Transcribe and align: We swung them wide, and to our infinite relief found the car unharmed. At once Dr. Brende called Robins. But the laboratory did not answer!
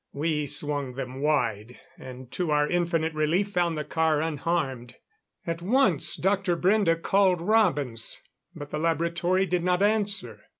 We 0.13 0.47
swung 0.47 0.95
them 0.95 1.21
wide, 1.21 1.79
and 1.95 2.31
to 2.31 2.49
our 2.49 2.67
infinite 2.67 3.13
relief 3.13 3.49
found 3.51 3.77
the 3.77 3.83
car 3.83 4.19
unharmed. 4.19 4.95
At 5.45 5.61
once 5.61 6.15
Dr. 6.15 6.57
Brende 6.57 6.99
called 6.99 7.39
Robins. 7.39 8.19
But 8.55 8.71
the 8.71 8.79
laboratory 8.79 9.45
did 9.45 9.63
not 9.63 9.83
answer! 9.83 10.41